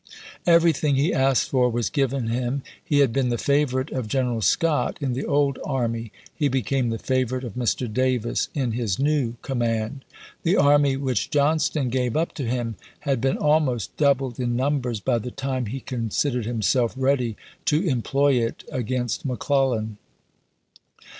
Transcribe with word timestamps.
Everything 0.47 0.95
he 0.95 1.13
asked 1.13 1.51
for 1.51 1.69
was 1.69 1.91
given 1.91 2.25
him. 2.25 2.63
He 2.83 3.01
had 3.01 3.13
been 3.13 3.29
the 3.29 3.37
favorite 3.37 3.91
of 3.91 4.07
Gen 4.07 4.25
eral 4.25 4.43
Scott 4.43 4.97
in 4.99 5.13
the 5.13 5.27
old 5.27 5.59
army; 5.63 6.11
he 6.35 6.47
became 6.47 6.89
the 6.89 6.97
favorite 6.97 7.43
of 7.43 7.53
Mr. 7.53 7.85
Davis 7.93 8.49
in 8.55 8.71
his 8.71 8.97
new 8.97 9.35
command. 9.43 10.03
The 10.41 10.57
army 10.57 10.97
which 10.97 11.29
Johnston 11.29 11.89
gave 11.89 12.17
up 12.17 12.33
to 12.33 12.45
him 12.47 12.77
had 13.01 13.21
been 13.21 13.37
almost 13.37 13.95
doubled 13.95 14.39
in 14.39 14.55
numbers 14.55 14.99
by 15.01 15.19
the 15.19 15.29
time 15.29 15.67
he 15.67 15.79
considered 15.79 16.47
him 16.47 16.63
self 16.63 16.95
ready 16.97 17.37
to 17.65 17.83
employ 17.87 18.41
it 18.43 18.63
against 18.71 19.23
McClellan. 19.23 19.99